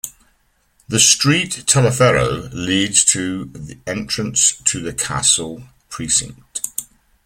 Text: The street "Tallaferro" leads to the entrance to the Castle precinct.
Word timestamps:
The 0.87 0.97
street 0.99 1.65
"Tallaferro" 1.67 2.49
leads 2.53 3.05
to 3.05 3.45
the 3.53 3.77
entrance 3.85 4.51
to 4.65 4.81
the 4.81 4.93
Castle 4.93 5.65
precinct. 5.89 6.61